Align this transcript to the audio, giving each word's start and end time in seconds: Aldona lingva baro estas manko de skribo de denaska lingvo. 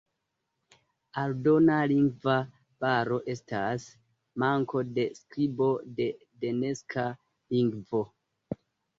Aldona 1.23 1.73
lingva 1.89 2.37
baro 2.85 3.19
estas 3.33 3.85
manko 4.43 4.81
de 4.95 5.05
skribo 5.19 5.67
de 5.99 6.07
denaska 6.47 7.05
lingvo. 7.57 8.01